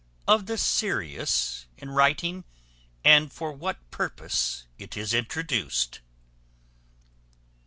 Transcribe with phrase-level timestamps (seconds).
[0.27, 2.43] Of the SERIOUS in writing,
[3.05, 5.99] and for what purpose it is introduced.